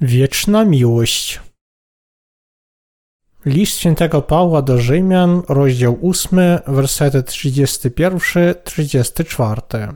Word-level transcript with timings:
Wieczna 0.00 0.64
miłość. 0.64 1.40
List 3.46 3.78
świętego 3.78 4.22
Pawła 4.22 4.62
do 4.62 4.80
Rzymian, 4.80 5.42
rozdział 5.48 5.98
8, 6.02 6.38
wersety 6.66 7.22
31-34. 7.22 9.92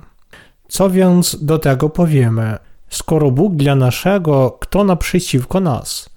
Co 0.68 0.90
więc 0.90 1.44
do 1.44 1.58
tego 1.58 1.88
powiemy? 1.88 2.58
Skoro 2.88 3.30
Bóg 3.30 3.56
dla 3.56 3.74
naszego, 3.74 4.56
kto 4.60 4.84
naprzeciwko 4.84 5.60
nas? 5.60 6.10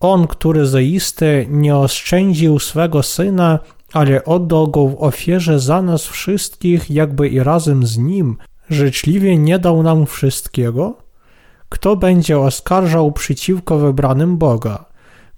On, 0.00 0.26
który 0.26 0.66
zaiste 0.66 1.46
nie 1.46 1.76
oszczędził 1.76 2.58
swego 2.58 3.02
Syna, 3.02 3.58
ale 3.92 4.24
oddał 4.24 4.68
Go 4.68 4.86
w 4.86 5.02
ofierze 5.02 5.60
za 5.60 5.82
nas 5.82 6.06
wszystkich, 6.06 6.90
jakby 6.90 7.28
i 7.28 7.40
razem 7.40 7.86
z 7.86 7.98
Nim, 7.98 8.36
życzliwie 8.70 9.38
nie 9.38 9.58
dał 9.58 9.82
nam 9.82 10.06
wszystkiego? 10.06 11.09
Kto 11.70 11.96
będzie 11.96 12.38
oskarżał 12.38 13.12
przeciwko 13.12 13.78
wybranym 13.78 14.38
Boga? 14.38 14.84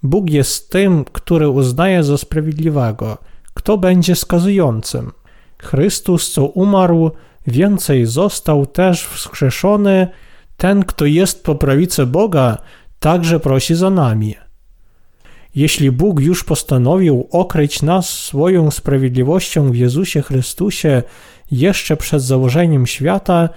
Bóg 0.03 0.29
jest 0.29 0.69
tym, 0.69 1.05
który 1.05 1.49
uznaje 1.49 2.03
za 2.03 2.17
sprawiedliwego. 2.17 3.17
Kto 3.53 3.77
będzie 3.77 4.15
skazującym? 4.15 5.11
Chrystus, 5.61 6.31
co 6.31 6.45
umarł, 6.45 7.11
więcej 7.47 8.05
został 8.05 8.65
też 8.65 9.05
wskrzeszony. 9.05 10.07
Ten, 10.57 10.85
kto 10.85 11.05
jest 11.05 11.43
po 11.43 11.55
prawicy 11.55 12.05
Boga, 12.05 12.57
także 12.99 13.39
prosi 13.39 13.75
za 13.75 13.89
nami. 13.89 14.35
Jeśli 15.55 15.91
Bóg 15.91 16.19
już 16.19 16.43
postanowił 16.43 17.27
okryć 17.31 17.81
nas 17.81 18.09
swoją 18.09 18.71
sprawiedliwością 18.71 19.71
w 19.71 19.75
Jezusie 19.75 20.21
Chrystusie 20.21 21.03
jeszcze 21.51 21.97
przed 21.97 22.21
założeniem 22.21 22.87
świata, 22.87 23.49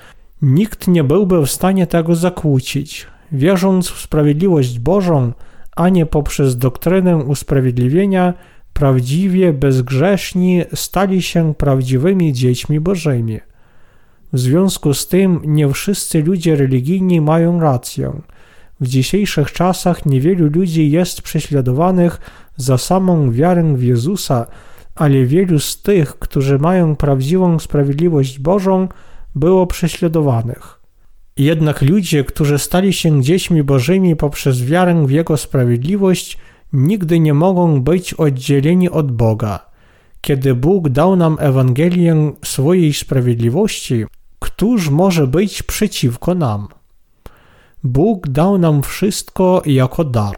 Nikt 0.42 0.88
nie 0.88 1.04
byłby 1.04 1.46
w 1.46 1.50
stanie 1.50 1.86
tego 1.86 2.14
zakłócić, 2.14 3.06
wierząc 3.32 3.88
w 3.88 4.00
sprawiedliwość 4.00 4.78
Bożą, 4.78 5.32
a 5.76 5.88
nie 5.88 6.06
poprzez 6.06 6.56
doktrynę 6.56 7.16
usprawiedliwienia, 7.16 8.34
prawdziwie 8.72 9.52
bezgrzeszni 9.52 10.62
stali 10.74 11.22
się 11.22 11.54
prawdziwymi 11.54 12.32
dziećmi 12.32 12.80
Bożymi. 12.80 13.40
W 14.32 14.38
związku 14.38 14.94
z 14.94 15.08
tym 15.08 15.40
nie 15.44 15.68
wszyscy 15.68 16.22
ludzie 16.22 16.56
religijni 16.56 17.20
mają 17.20 17.60
rację. 17.60 18.12
W 18.80 18.86
dzisiejszych 18.86 19.52
czasach 19.52 20.06
niewielu 20.06 20.50
ludzi 20.50 20.90
jest 20.90 21.22
prześladowanych 21.22 22.20
za 22.56 22.78
samą 22.78 23.30
wiarę 23.30 23.74
w 23.76 23.82
Jezusa, 23.82 24.46
ale 24.94 25.24
wielu 25.24 25.58
z 25.58 25.82
tych, 25.82 26.18
którzy 26.18 26.58
mają 26.58 26.96
prawdziwą 26.96 27.58
sprawiedliwość 27.58 28.38
Bożą, 28.38 28.88
było 29.36 29.66
prześladowanych. 29.66 30.80
Jednak 31.36 31.82
ludzie, 31.82 32.24
którzy 32.24 32.58
stali 32.58 32.92
się 32.92 33.22
dziećmi 33.22 33.62
Bożymi 33.62 34.16
poprzez 34.16 34.64
wiarę 34.64 35.06
w 35.06 35.10
Jego 35.10 35.36
sprawiedliwość, 35.36 36.38
nigdy 36.72 37.20
nie 37.20 37.34
mogą 37.34 37.82
być 37.82 38.14
oddzieleni 38.14 38.90
od 38.90 39.12
Boga. 39.12 39.66
Kiedy 40.20 40.54
Bóg 40.54 40.88
dał 40.88 41.16
nam 41.16 41.36
Ewangelię 41.40 42.32
swojej 42.44 42.92
sprawiedliwości, 42.94 44.04
któż 44.38 44.88
może 44.88 45.26
być 45.26 45.62
przeciwko 45.62 46.34
nam? 46.34 46.68
Bóg 47.84 48.28
dał 48.28 48.58
nam 48.58 48.82
wszystko 48.82 49.62
jako 49.66 50.04
dar. 50.04 50.36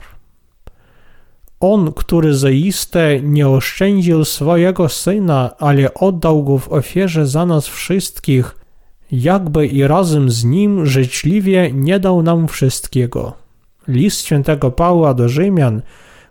On, 1.61 1.93
który 1.93 2.35
zaiste 2.35 3.21
nie 3.23 3.49
oszczędził 3.49 4.25
swojego 4.25 4.89
syna, 4.89 5.51
ale 5.59 5.95
oddał 5.95 6.45
go 6.45 6.59
w 6.59 6.73
ofierze 6.73 7.27
za 7.27 7.47
nas 7.47 7.67
wszystkich, 7.67 8.58
jakby 9.11 9.67
i 9.67 9.87
razem 9.87 10.31
z 10.31 10.45
nim 10.45 10.87
życzliwie 10.87 11.71
nie 11.73 12.01
dał 12.01 12.23
nam 12.23 12.49
wszystkiego. 12.49 13.33
List 13.89 14.25
świętego 14.27 14.71
Pawła 14.71 15.15
do 15.15 15.29
Rzymian, 15.29 15.83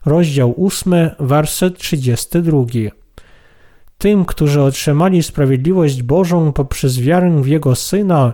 rozdział 0.05 0.55
8, 0.65 0.93
werset 1.19 1.77
32. 1.77 2.63
Tym, 3.97 4.25
którzy 4.25 4.61
otrzymali 4.61 5.23
sprawiedliwość 5.23 6.03
Bożą 6.03 6.53
poprzez 6.53 6.99
wiarę 6.99 7.41
w 7.41 7.47
Jego 7.47 7.75
Syna, 7.75 8.33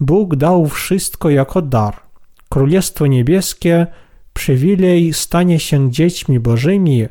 Bóg 0.00 0.36
dał 0.36 0.66
wszystko 0.66 1.30
jako 1.30 1.62
dar. 1.62 1.94
Królestwo 2.48 3.06
Niebieskie, 3.06 3.86
przywilej 4.32 5.12
stanie 5.12 5.60
się 5.60 5.90
dziećmi 5.90 6.40
Bożymi, 6.40 7.06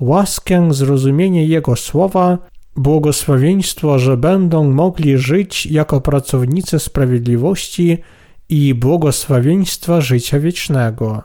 łaskę 0.00 0.74
zrozumienie 0.74 1.46
Jego 1.46 1.76
słowa 1.76 2.38
błogosławieństwo, 2.76 3.98
że 3.98 4.16
będą 4.16 4.72
mogli 4.72 5.18
żyć 5.18 5.66
jako 5.66 6.00
pracownicy 6.00 6.78
sprawiedliwości 6.78 7.98
i 8.48 8.74
błogosławieństwa 8.74 10.00
życia 10.00 10.40
wiecznego. 10.40 11.22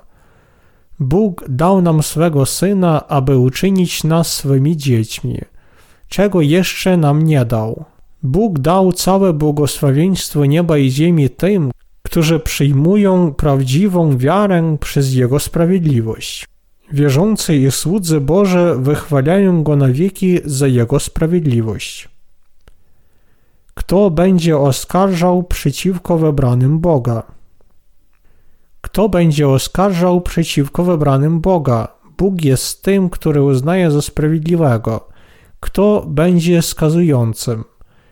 Bóg 1.00 1.46
dał 1.50 1.82
nam 1.82 2.04
swego 2.04 2.46
Syna, 2.46 3.08
aby 3.08 3.38
uczynić 3.38 4.04
nas 4.04 4.34
swymi 4.34 4.78
dziećmi, 4.78 5.42
czego 6.08 6.42
jeszcze 6.42 6.98
nam 6.98 7.22
nie 7.22 7.46
dał. 7.46 7.86
Bóg 8.24 8.60
dał 8.60 8.94
całe 8.94 9.34
błogosławieństwo 9.34 10.46
nieba 10.46 10.78
i 10.78 10.90
ziemi 10.90 11.30
tym, 11.30 11.72
którzy 12.04 12.40
przyjmują 12.40 13.34
prawdziwą 13.34 14.18
wiarę 14.18 14.78
przez 14.80 15.14
Jego 15.14 15.40
sprawiedliwość. 15.40 16.46
Wierzący 16.92 17.56
i 17.56 17.72
słudzy 17.72 18.22
Boże 18.22 18.76
wychwalają 18.76 19.64
Go 19.64 19.76
na 19.76 19.88
wieki 19.88 20.40
za 20.46 20.68
Jego 20.68 21.00
sprawiedliwość. 21.00 22.10
Kto 23.74 24.10
będzie 24.10 24.58
oskarżał 24.58 25.44
przeciwko 25.44 26.18
wybranym 26.18 26.80
Boga? 26.80 27.24
Kto 28.82 29.10
będzie 29.10 29.50
oskarżał 29.50 30.22
przeciwko 30.22 30.84
wybranym 30.84 31.42
Boga? 31.42 31.88
Bóg 32.18 32.44
jest 32.44 32.84
tym, 32.84 33.10
który 33.10 33.42
uznaje 33.42 33.92
za 33.92 34.02
sprawiedliwego. 34.02 35.08
Kto 35.60 36.06
będzie 36.08 36.62
skazującym? 36.62 37.64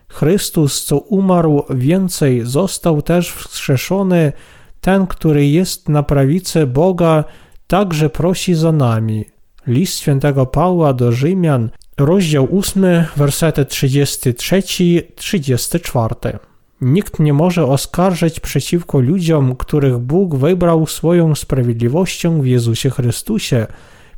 Chrystus, 0.08 0.84
co 0.84 0.98
umarł, 0.98 1.64
więcej 1.70 2.46
został 2.46 3.02
też 3.02 3.32
wskrzeszony, 3.32 4.32
ten, 4.80 5.06
który 5.06 5.46
jest 5.46 5.88
na 5.88 6.02
prawicy 6.02 6.66
Boga, 6.66 7.24
także 7.66 8.10
prosi 8.10 8.54
za 8.54 8.72
nami. 8.72 9.24
List 9.66 9.98
świętego 9.98 10.46
Pawła 10.46 10.92
do 10.92 11.12
Rzymian, 11.12 11.70
rozdział 11.98 12.48
8, 12.58 12.84
wersety 13.16 13.64
33-34. 13.64 16.38
Nikt 16.80 17.20
nie 17.20 17.32
może 17.32 17.66
oskarżyć 17.66 18.40
przeciwko 18.40 19.00
ludziom, 19.00 19.56
których 19.56 19.98
Bóg 19.98 20.36
wybrał 20.36 20.86
swoją 20.86 21.34
sprawiedliwością 21.34 22.40
w 22.40 22.46
Jezusie 22.46 22.90
Chrystusie, 22.90 23.66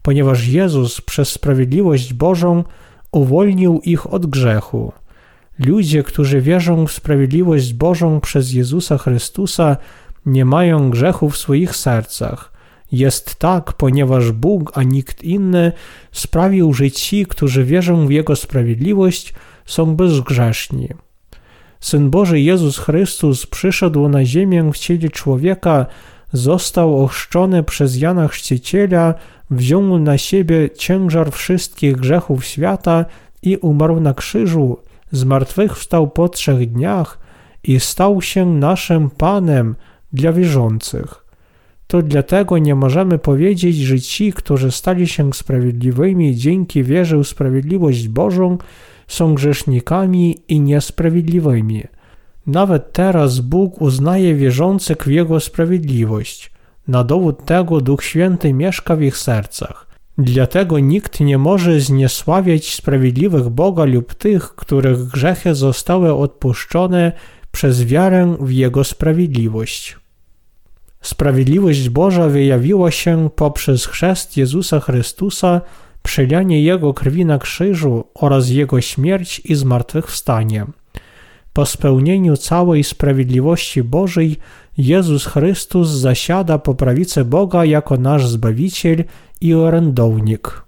ponieważ 0.02 0.46
Jezus 0.46 1.00
przez 1.00 1.28
sprawiedliwość 1.28 2.12
Bożą 2.12 2.64
uwolnił 3.12 3.80
ich 3.84 4.12
od 4.12 4.26
grzechu. 4.26 4.92
Ludzie, 5.58 6.02
którzy 6.02 6.40
wierzą 6.40 6.86
w 6.86 6.92
sprawiedliwość 6.92 7.74
Bożą 7.74 8.20
przez 8.20 8.52
Jezusa 8.52 8.98
Chrystusa, 8.98 9.76
nie 10.26 10.44
mają 10.44 10.90
grzechu 10.90 11.30
w 11.30 11.38
swoich 11.38 11.76
sercach. 11.76 12.57
Jest 12.92 13.34
tak, 13.34 13.72
ponieważ 13.72 14.32
Bóg, 14.32 14.72
a 14.74 14.82
nikt 14.82 15.24
inny 15.24 15.72
sprawił, 16.12 16.72
że 16.74 16.90
ci, 16.90 17.26
którzy 17.26 17.64
wierzą 17.64 18.06
w 18.06 18.10
Jego 18.10 18.36
sprawiedliwość, 18.36 19.34
są 19.66 19.96
bezgrzeszni. 19.96 20.88
Syn 21.80 22.10
Boży 22.10 22.40
Jezus 22.40 22.78
Chrystus 22.78 23.46
przyszedł 23.46 24.08
na 24.08 24.24
ziemię 24.24 24.70
w 24.72 24.78
ciele 24.78 25.08
człowieka, 25.08 25.86
został 26.32 27.04
ochrzczony 27.04 27.62
przez 27.62 27.96
Jana 27.96 28.28
Chrzciciela, 28.28 29.14
wziął 29.50 29.98
na 29.98 30.18
siebie 30.18 30.70
ciężar 30.70 31.32
wszystkich 31.32 31.96
grzechów 31.96 32.44
świata 32.44 33.04
i 33.42 33.56
umarł 33.56 34.00
na 34.00 34.14
krzyżu, 34.14 34.78
zmartwychwstał 35.12 36.08
po 36.08 36.28
trzech 36.28 36.72
dniach 36.72 37.18
i 37.64 37.80
stał 37.80 38.22
się 38.22 38.46
naszym 38.46 39.10
Panem 39.10 39.76
dla 40.12 40.32
wierzących 40.32 41.27
to 41.88 42.02
dlatego 42.02 42.58
nie 42.58 42.74
możemy 42.74 43.18
powiedzieć, 43.18 43.76
że 43.76 44.00
ci, 44.00 44.32
którzy 44.32 44.70
stali 44.70 45.06
się 45.06 45.32
sprawiedliwymi 45.32 46.36
dzięki 46.36 46.82
wierze 46.84 47.18
w 47.18 47.24
sprawiedliwość 47.28 48.08
Bożą, 48.08 48.58
są 49.06 49.34
grzesznikami 49.34 50.38
i 50.48 50.60
niesprawiedliwymi. 50.60 51.84
Nawet 52.46 52.92
teraz 52.92 53.40
Bóg 53.40 53.82
uznaje 53.82 54.34
wierzących 54.34 54.98
w 54.98 55.10
Jego 55.10 55.40
sprawiedliwość. 55.40 56.50
Na 56.88 57.04
dowód 57.04 57.44
tego 57.44 57.80
Duch 57.80 58.04
Święty 58.04 58.52
mieszka 58.52 58.96
w 58.96 59.02
ich 59.02 59.16
sercach. 59.16 59.86
Dlatego 60.18 60.78
nikt 60.78 61.20
nie 61.20 61.38
może 61.38 61.80
zniesławiać 61.80 62.74
sprawiedliwych 62.74 63.48
Boga 63.48 63.84
lub 63.84 64.14
tych, 64.14 64.54
których 64.54 65.04
grzechy 65.04 65.54
zostały 65.54 66.14
odpuszczone 66.14 67.12
przez 67.52 67.84
wiarę 67.84 68.36
w 68.40 68.50
Jego 68.50 68.84
sprawiedliwość. 68.84 69.96
Sprawiedliwość 71.00 71.88
Boża 71.88 72.28
wyjawiła 72.28 72.90
się 72.90 73.30
poprzez 73.36 73.86
chrzest 73.86 74.36
Jezusa 74.36 74.80
Chrystusa, 74.80 75.60
przelanie 76.02 76.62
Jego 76.62 76.94
krwi 76.94 77.24
na 77.24 77.38
krzyżu 77.38 78.04
oraz 78.14 78.48
Jego 78.48 78.80
śmierć 78.80 79.40
i 79.44 79.54
zmartwychwstanie. 79.54 80.66
Po 81.52 81.66
spełnieniu 81.66 82.36
całej 82.36 82.84
sprawiedliwości 82.84 83.82
Bożej 83.82 84.36
Jezus 84.78 85.26
Chrystus 85.26 85.88
zasiada 85.88 86.58
po 86.58 86.74
prawicy 86.74 87.24
Boga 87.24 87.64
jako 87.64 87.96
nasz 87.96 88.26
Zbawiciel 88.26 89.04
i 89.40 89.54
orędownik. 89.54 90.67